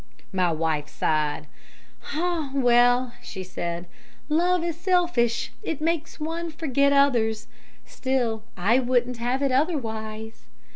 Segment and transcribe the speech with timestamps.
[0.33, 1.45] "My wife sighed.
[2.15, 3.85] 'Ah, well,' she said,
[4.29, 5.51] 'love is selfish!
[5.61, 7.47] It makes one forget others.
[7.85, 10.47] Still, I wouldn't have it otherwise.'